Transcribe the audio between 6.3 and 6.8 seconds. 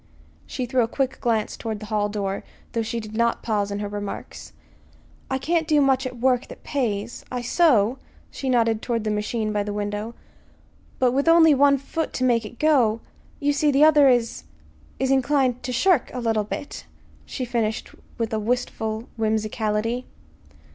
that